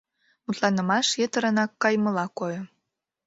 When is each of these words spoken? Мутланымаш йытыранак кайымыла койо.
Мутланымаш 0.45 1.07
йытыранак 1.21 1.71
кайымыла 1.81 2.25
койо. 2.37 2.61